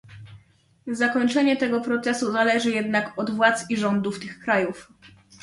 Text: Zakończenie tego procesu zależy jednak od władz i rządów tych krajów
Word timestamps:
Zakończenie 0.87 1.57
tego 1.57 1.81
procesu 1.81 2.31
zależy 2.31 2.71
jednak 2.71 3.13
od 3.19 3.31
władz 3.31 3.69
i 3.69 3.77
rządów 3.77 4.19
tych 4.19 4.39
krajów 4.39 4.91